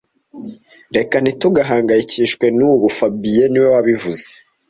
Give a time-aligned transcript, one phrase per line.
[0.95, 4.25] Reka ntitugahangayikishwe nubu fabien niwe wabivuze